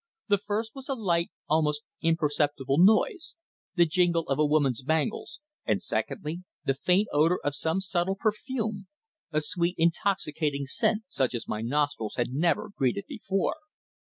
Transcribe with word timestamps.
The 0.29 0.39
first 0.39 0.73
was 0.73 0.89
a 0.89 0.95
light, 0.95 1.29
almost 1.47 1.83
imperceptible 2.01 2.79
noise, 2.79 3.35
the 3.75 3.85
jingle 3.85 4.23
of 4.29 4.39
a 4.39 4.45
woman's 4.47 4.81
bangles, 4.81 5.39
and, 5.63 5.79
secondly, 5.79 6.39
the 6.65 6.73
faint 6.73 7.07
odour 7.13 7.39
of 7.43 7.53
some 7.53 7.81
subtle 7.81 8.15
perfume, 8.15 8.87
a 9.31 9.41
sweet, 9.41 9.75
intoxicating 9.77 10.65
scent 10.65 11.03
such 11.07 11.35
as 11.35 11.47
my 11.47 11.61
nostrils 11.61 12.15
had 12.15 12.31
never 12.31 12.71
greeted 12.75 13.03
before. 13.07 13.57